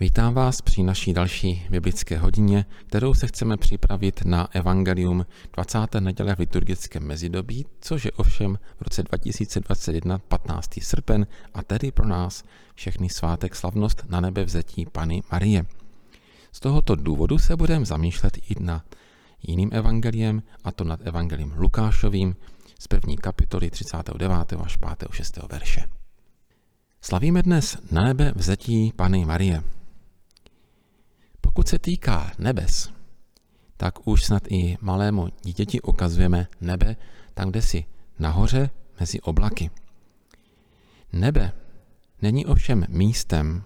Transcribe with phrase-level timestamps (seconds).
[0.00, 5.78] Vítám vás při naší další biblické hodině, kterou se chceme připravit na Evangelium 20.
[6.00, 10.70] neděle v liturgickém mezidobí, což je ovšem v roce 2021 15.
[10.82, 12.44] srpen a tedy pro nás
[12.74, 15.64] všechny svátek slavnost na nebe vzetí Pany Marie.
[16.52, 18.84] Z tohoto důvodu se budeme zamýšlet i na
[19.42, 22.36] jiným evangeliem, a to nad evangeliem Lukášovým
[22.78, 24.52] z první kapitoly 39.
[24.64, 25.04] až 5.
[25.10, 25.38] 6.
[25.50, 25.88] verše.
[27.00, 29.77] Slavíme dnes na nebe vzetí Pany Marie.
[31.58, 32.90] Pokud se týká nebes,
[33.76, 36.96] tak už snad i malému dítěti ukazujeme nebe
[37.34, 37.84] tam, kde si
[38.18, 39.70] nahoře mezi oblaky.
[41.12, 41.52] Nebe
[42.22, 43.62] není ovšem místem,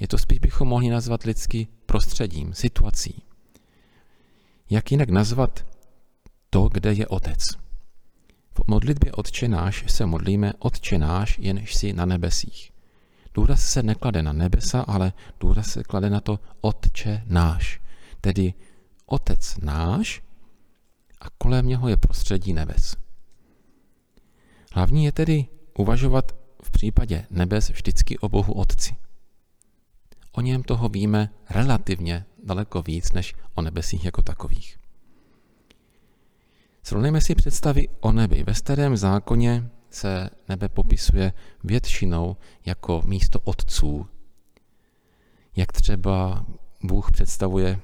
[0.00, 3.22] je to spíš bychom mohli nazvat lidsky prostředím, situací.
[4.70, 5.66] Jak jinak nazvat
[6.50, 7.42] to, kde je Otec?
[8.50, 12.75] V modlitbě Otče náš se modlíme Otče náš, jenž si na nebesích.
[13.36, 17.80] Důraz se neklade na nebesa, ale důraz se klade na to Otče náš,
[18.20, 18.54] tedy
[19.06, 20.22] Otec náš
[21.20, 22.96] a kolem něho je prostředí nebes.
[24.72, 25.46] Hlavní je tedy
[25.78, 28.96] uvažovat v případě nebes vždycky o Bohu Otci.
[30.32, 34.78] O něm toho víme relativně daleko víc než o nebesích jako takových.
[36.82, 38.42] Srovnejme si představy o nebi.
[38.42, 41.32] Ve starém zákoně se nebe popisuje
[41.64, 44.06] většinou jako místo otců.
[45.56, 46.46] Jak třeba
[46.82, 47.80] Bůh představuje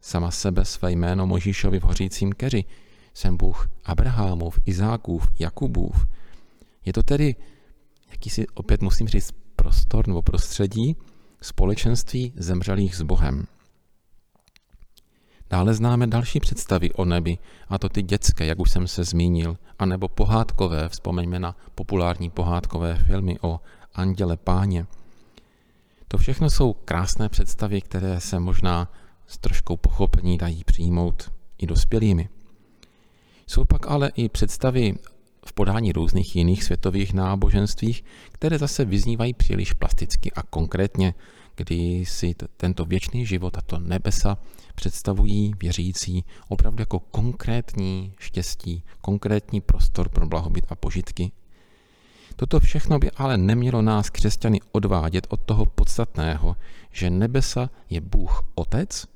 [0.00, 2.64] sama sebe své jméno Možíšovi v hořícím keři.
[3.14, 6.06] Jsem Bůh Abrahamův, Izákův, Jakubův.
[6.84, 7.36] Je to tedy,
[8.10, 10.96] jakýsi opět musím říct, prostor nebo prostředí
[11.42, 13.46] společenství zemřelých s Bohem.
[15.50, 19.56] Dále známe další představy o nebi, a to ty dětské, jak už jsem se zmínil,
[19.78, 23.60] anebo pohádkové, vzpomeňme na populární pohádkové filmy o
[23.94, 24.86] Anděle Páně.
[26.08, 28.92] To všechno jsou krásné představy, které se možná
[29.26, 32.28] s troškou pochopení dají přijmout i dospělými.
[33.46, 34.94] Jsou pak ale i představy
[35.46, 41.14] v podání různých jiných světových náboženstvích, které zase vyznívají příliš plasticky a konkrétně,
[41.56, 44.38] kdy si tento věčný život a to nebesa
[44.74, 51.32] představují věřící opravdu jako konkrétní štěstí, konkrétní prostor pro blahobyt a požitky.
[52.36, 56.56] Toto všechno by ale nemělo nás křesťany odvádět od toho podstatného,
[56.92, 59.06] že nebesa je Bůh Otec,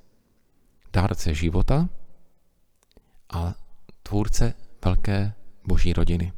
[0.93, 1.89] dárce života
[3.33, 3.55] a
[4.03, 4.55] tvůrce
[4.85, 5.33] velké
[5.65, 6.33] boží rodiny.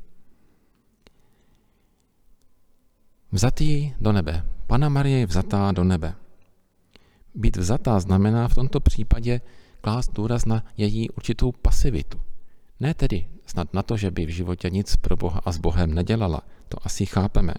[3.33, 4.45] Vzatý do nebe.
[4.67, 6.15] Pana Marie je vzatá do nebe.
[7.35, 9.41] Být vzatá znamená v tomto případě
[9.81, 12.21] klást důraz na její určitou pasivitu.
[12.81, 15.95] Ne tedy snad na to, že by v životě nic pro Boha a s Bohem
[15.95, 17.55] nedělala, to asi chápeme.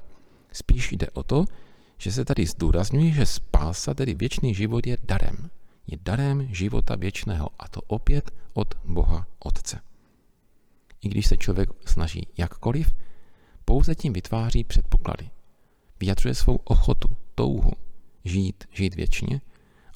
[0.52, 1.46] Spíš jde o to,
[1.98, 5.50] že se tady zdůrazňuje, že spása, tedy věčný život, je darem.
[5.88, 9.80] Je darem života věčného a to opět od Boha Otce.
[11.04, 12.96] I když se člověk snaží jakkoliv,
[13.66, 15.30] pouze tím vytváří předpoklady.
[16.00, 17.72] Vyjadřuje svou ochotu, touhu
[18.26, 19.42] žít, žít věčně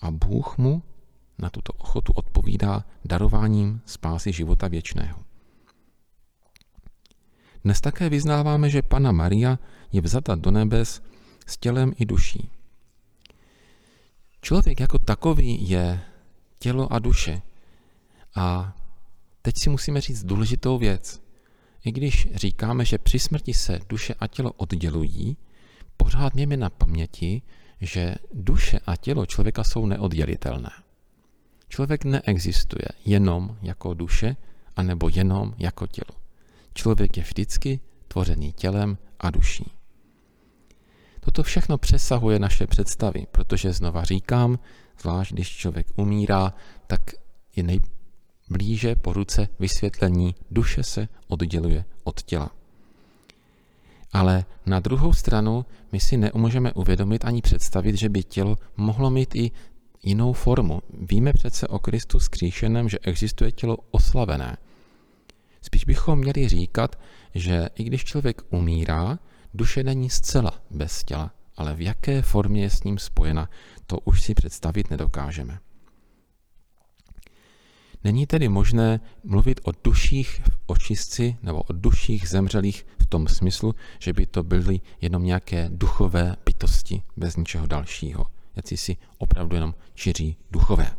[0.01, 0.84] a Bůh mu
[1.38, 5.19] na tuto ochotu odpovídá darováním spásy života věčného.
[7.63, 9.59] Dnes také vyznáváme, že Pana Maria
[9.91, 11.01] je vzata do nebes
[11.47, 12.50] s tělem i duší.
[14.41, 16.01] Člověk jako takový je
[16.59, 17.41] tělo a duše.
[18.35, 18.76] A
[19.47, 21.22] teď si musíme říct důležitou věc.
[21.85, 25.38] I když říkáme, že při smrti se duše a tělo oddělují,
[25.97, 27.41] pořád mějme na paměti,
[27.81, 30.69] že duše a tělo člověka jsou neoddělitelné.
[31.69, 34.35] Člověk neexistuje jenom jako duše,
[34.75, 36.19] anebo jenom jako tělo.
[36.74, 39.72] Člověk je vždycky tvořený tělem a duší.
[41.19, 44.59] Toto všechno přesahuje naše představy, protože znova říkám,
[45.02, 46.53] zvlášť když člověk umírá,
[46.88, 47.02] tak
[47.56, 47.64] je
[48.50, 52.52] nejblíže po ruce vysvětlení, duše se odděluje od těla.
[54.14, 59.35] Ale na druhou stranu my si nemůžeme uvědomit ani představit, že by tělo mohlo mít
[59.35, 59.52] i
[60.03, 60.82] jinou formu.
[60.94, 64.58] Víme přece o Kristu skříšeném, že existuje tělo oslavené.
[65.61, 67.00] Spíš bychom měli říkat,
[67.35, 69.20] že i když člověk umírá,
[69.53, 73.50] duše není zcela bez těla, ale v jaké formě je s ním spojena,
[73.85, 75.59] to už si představit nedokážeme.
[78.03, 83.76] Není tedy možné mluvit o duších v očistci nebo o duších zemřelých v tom smyslu,
[83.99, 88.26] že by to byly jenom nějaké duchové bytosti bez ničeho dalšího.
[88.55, 90.91] Jací si opravdu jenom čiří duchové.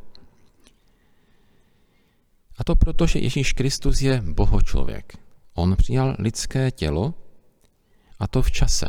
[2.58, 5.18] A to proto, že Ježíš Kristus je bohočlověk.
[5.54, 7.14] On přijal lidské tělo
[8.18, 8.86] a to v čase.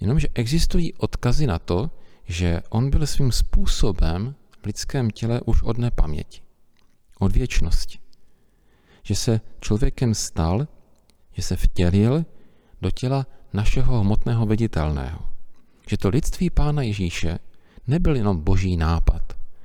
[0.00, 1.90] Jenomže existují odkazy na to,
[2.24, 6.40] že on byl svým způsobem v lidském těle už od nepaměti,
[7.18, 7.98] od věčnosti.
[9.02, 10.68] Že se člověkem stal,
[11.32, 12.24] že se vtělil
[12.82, 15.18] do těla našeho hmotného viditelného.
[15.88, 17.38] Že to lidství Pána Ježíše
[17.86, 19.22] nebyl jenom boží nápad,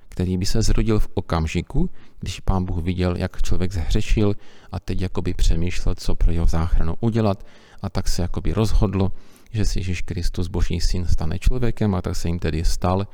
[0.09, 1.89] který by se zrodil v okamžiku,
[2.19, 4.35] když pán Bůh viděl, jak člověk zhřešil
[4.71, 7.45] a teď jakoby přemýšlel, co pro jeho záchranu udělat
[7.81, 9.11] a tak se jakoby rozhodlo,
[9.51, 13.07] že si Ježíš Kristus, boží syn, stane člověkem a tak se jim tedy stal.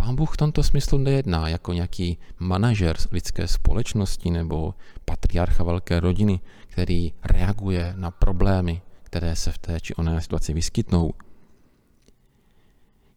[0.00, 4.74] Pán Bůh v tomto smyslu nejedná jako nějaký manažer lidské společnosti nebo
[5.04, 11.12] patriarcha velké rodiny, který reaguje na problémy, které se v té či oné situaci vyskytnou.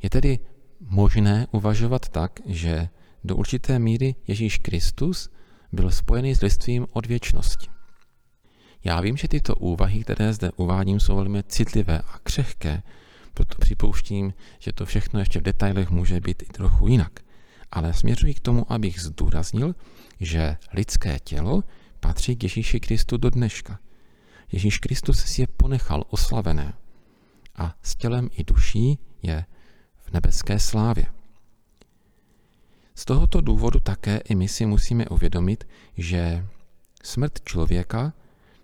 [0.04, 0.40] Je tedy
[0.80, 2.90] možné uvažovat tak, že
[3.24, 5.30] do určité míry Ježíš Kristus
[5.72, 7.68] byl spojený s lidstvím od věčnosti.
[8.84, 12.84] Já vím, že tyto úvahy, které zde uvádím, jsou velmi citlivé a křehké,
[13.34, 17.20] proto připouštím, že to všechno ještě v detailech může být i trochu jinak.
[17.72, 19.76] Ale směřuji k tomu, abych zdůraznil,
[20.20, 21.64] že lidské tělo
[22.00, 23.80] patří k Ježíši Kristu do dneška.
[24.52, 26.74] Ježíš Kristus si je ponechal oslavené
[27.56, 29.46] a s tělem i duší je
[29.98, 31.06] v nebeské slávě.
[32.96, 35.68] Z tohoto důvodu také i my si musíme uvědomit,
[35.98, 36.48] že
[37.04, 38.14] smrt člověka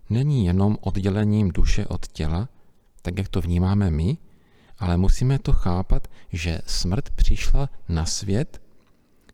[0.10, 2.50] není jenom oddělením duše od těla,
[3.02, 4.18] tak jak to vnímáme my,
[4.80, 8.62] ale musíme to chápat, že smrt přišla na svět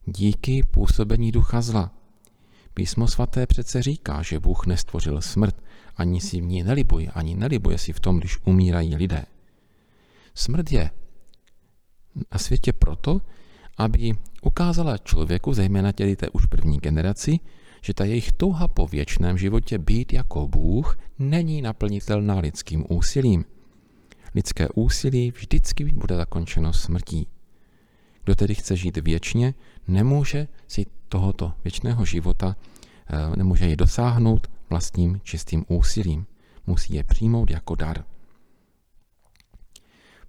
[0.06, 1.92] díky působení ducha zla.
[2.74, 5.56] Písmo svaté přece říká, že Bůh nestvořil smrt,
[5.98, 9.25] ani si v ní nelibuje, ani nelibuje si v tom, když umírají lidé.
[10.36, 10.92] Smrt je
[12.31, 13.22] na světě proto,
[13.78, 17.40] aby ukázala člověku, zejména tedy té už první generaci,
[17.81, 23.45] že ta jejich touha po věčném životě být jako Bůh není naplnitelná lidským úsilím.
[24.35, 27.27] Lidské úsilí vždycky bude zakončeno smrtí.
[28.24, 29.53] Kdo tedy chce žít věčně,
[29.88, 32.56] nemůže si tohoto věčného života,
[33.09, 36.25] eh, nemůže ji dosáhnout vlastním čistým úsilím.
[36.68, 38.03] Musí je přijmout jako dar.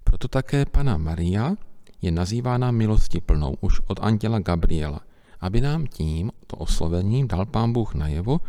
[0.03, 1.55] Proto také Pana Maria
[2.01, 5.01] je nazývána milosti plnou už od anděla Gabriela,
[5.39, 8.39] aby nám tím, to oslovením, dal Pán Bůh najevo,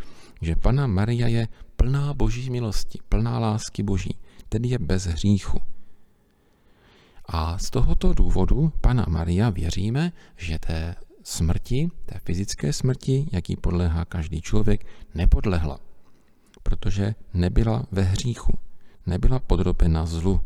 [0.41, 4.15] že Pana Maria je plná boží milosti, plná lásky boží,
[4.49, 5.61] tedy je bez hříchu.
[7.25, 14.05] A z tohoto důvodu Pana Maria věříme, že té smrti, té fyzické smrti, jaký podléhá
[14.05, 14.85] každý člověk,
[15.15, 15.79] nepodlehla,
[16.63, 18.53] protože nebyla ve hříchu,
[19.05, 20.41] nebyla podrobena zlu.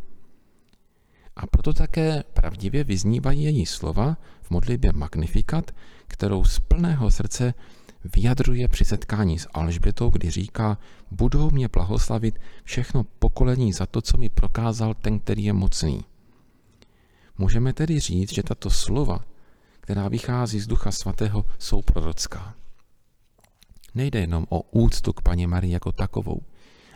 [1.35, 5.71] A proto také pravdivě vyznívají její slova v modlitbě Magnifikat,
[6.07, 7.53] kterou z plného srdce
[8.15, 10.77] vyjadřuje při setkání s Alžbětou, kdy říká,
[11.11, 16.05] budou mě blahoslavit všechno pokolení za to, co mi prokázal ten, který je mocný.
[17.37, 19.25] Můžeme tedy říct, že tato slova,
[19.79, 22.55] která vychází z Ducha Svatého, jsou prorocká.
[23.95, 26.41] Nejde jenom o úctu k paní Marii jako takovou,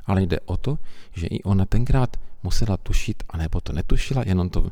[0.06, 0.78] ale jde o to,
[1.14, 4.72] že i ona tenkrát musela tušit, anebo to netušila, jenom to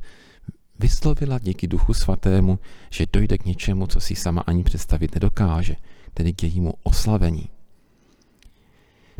[0.79, 2.59] vyslovila díky Duchu Svatému,
[2.89, 5.75] že dojde k něčemu, co si sama ani představit nedokáže,
[6.13, 7.50] tedy k jejímu oslavení.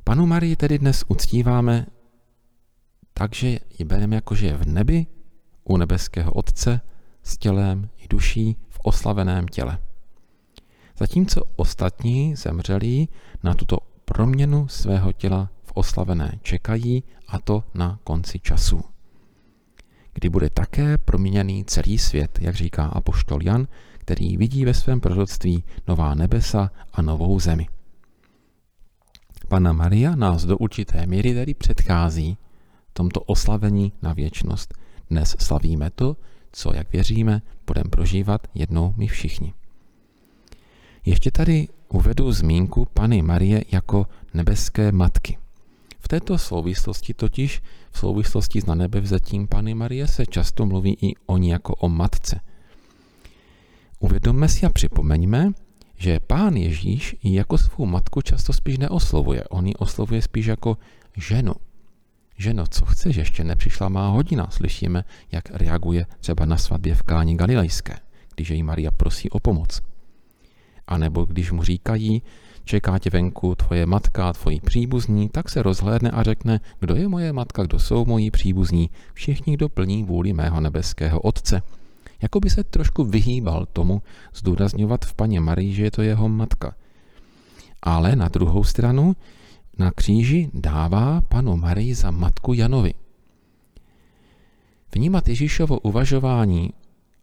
[0.04, 1.86] Panu Marii tedy dnes uctíváme
[3.14, 3.48] takže
[3.80, 5.06] ji bereme jako, že je v nebi,
[5.64, 6.82] u nebeského Otce,
[7.24, 9.78] s tělem i duší v oslaveném těle.
[10.98, 13.10] Zatímco ostatní zemřelí
[13.44, 18.93] na tuto proměnu svého těla v oslavené čekají, a to na konci času.
[20.24, 25.64] Kdy bude také proměněný celý svět, jak říká apoštol Jan, který vidí ve svém proroctví
[25.88, 27.68] nová nebesa a novou zemi.
[29.48, 32.38] Pana Maria nás do určité míry tedy předchází
[32.94, 34.74] tomto oslavení na věčnost.
[35.10, 36.18] Dnes slavíme to,
[36.52, 39.54] co, jak věříme, budeme prožívat jednou my všichni.
[41.06, 45.38] Ještě tady uvedu zmínku Pany Marie jako nebeské matky.
[46.04, 50.98] V této souvislosti totiž, v souvislosti s na nebe vzetím Pany Marie, se často mluví
[51.02, 52.40] i o ní jako o matce.
[54.00, 55.52] Uvědomme si a připomeňme,
[55.98, 59.44] že pán Ježíš ji jako svou matku často spíš neoslovuje.
[59.44, 60.78] On ji oslovuje spíš jako
[61.18, 61.54] ženu.
[62.38, 64.48] Ženo, co chceš, ještě nepřišla má hodina.
[64.52, 68.00] Slyšíme, jak reaguje třeba na svatbě v Káni Galilejské,
[68.36, 69.82] když jej Maria prosí o pomoc.
[70.88, 72.22] A nebo když mu říkají,
[72.66, 77.34] čeká tě venku tvoje matka, tvoji příbuzní, tak se rozhlédne a řekne, kdo je moje
[77.34, 81.62] matka, kdo jsou moji příbuzní, všichni, kdo plní vůli mého nebeského Otce.
[82.22, 84.02] Jako by se trošku vyhýbal tomu
[84.36, 86.76] zdůrazňovat v paně Marii, že je to jeho matka.
[87.82, 89.16] Ale na druhou stranu
[89.80, 92.94] na kříži dává panu Marii za matku Janovi.
[94.96, 96.74] Vnímat Ježíšovo uvažování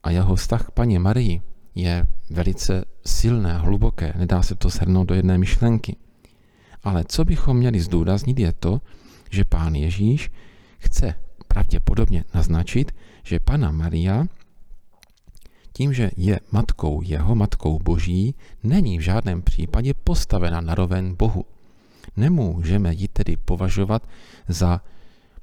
[0.03, 1.43] a jeho vztah k paní Marii
[1.75, 5.97] je velice silné, hluboké, nedá se to shrnout do jedné myšlenky.
[6.83, 8.81] Ale co bychom měli zdůraznit je to,
[9.31, 10.31] že pán Ježíš
[10.79, 11.15] chce
[11.49, 14.25] pravděpodobně naznačit, že pana Maria
[15.73, 21.45] tím, že je matkou jeho, matkou boží, není v žádném případě postavena na roven Bohu.
[22.17, 24.09] Nemůžeme ji tedy považovat
[24.49, 24.81] za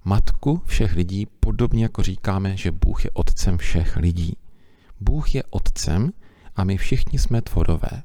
[0.05, 4.37] matku všech lidí, podobně jako říkáme, že Bůh je otcem všech lidí.
[4.99, 6.11] Bůh je otcem
[6.57, 8.03] a my všichni jsme tvorové.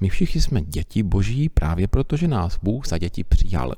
[0.00, 3.74] My všichni jsme děti boží právě proto, že nás Bůh za děti přijal.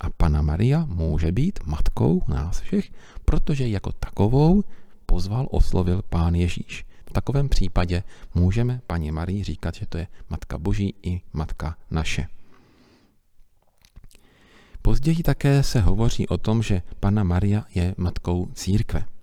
[0.00, 2.90] A Pana Maria může být matkou nás všech,
[3.24, 4.64] protože jako takovou
[5.06, 6.86] pozval, oslovil Pán Ježíš.
[7.10, 8.02] V takovém případě
[8.34, 12.26] můžeme paní Marii říkat, že to je Matka Boží i Matka naše.
[14.82, 19.15] Později také se hovoří o tom, že Pana Maria je matkou církve.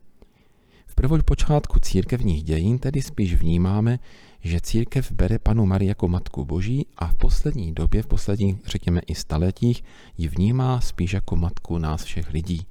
[0.93, 4.00] V prvopočátku církevních dějin tedy spíš vnímáme,
[4.41, 9.01] že církev bere panu Marii jako matku boží a v poslední době, v posledních, řekněme
[9.07, 9.83] i staletích,
[10.17, 12.65] ji vnímá spíš jako matku nás všech lidí.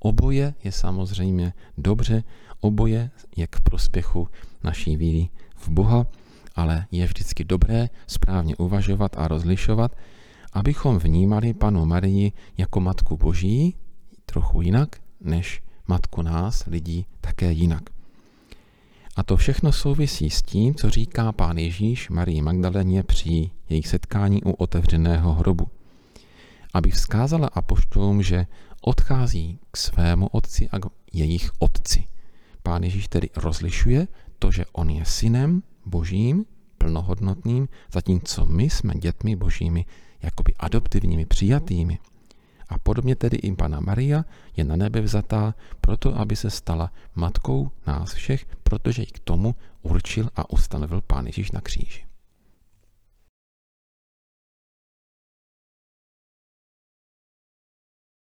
[0.00, 2.24] Oboje je samozřejmě dobře,
[2.60, 4.28] oboje je k prospěchu
[4.64, 6.06] naší víry v Boha,
[6.54, 9.96] ale je vždycky dobré správně uvažovat a rozlišovat,
[10.52, 13.74] abychom vnímali panu Marii jako matku boží,
[14.26, 17.82] trochu jinak, než matku nás, lidí, také jinak.
[19.16, 24.42] A to všechno souvisí s tím, co říká pán Ježíš Marii Magdaleně při jejich setkání
[24.42, 25.66] u otevřeného hrobu.
[26.74, 28.46] Aby vzkázala apoštolům, že
[28.80, 32.04] odchází k svému otci a k jejich otci.
[32.62, 36.44] Pán Ježíš tedy rozlišuje to, že on je synem božím,
[36.78, 39.84] plnohodnotným, zatímco my jsme dětmi božími,
[40.22, 41.98] jakoby adoptivními, přijatými.
[42.68, 44.24] A podobně tedy i Pana Maria
[44.56, 49.54] je na nebe vzatá proto, aby se stala matkou nás všech, protože ji k tomu
[49.82, 52.04] určil a ustanovil Pán Ježíš na kříži.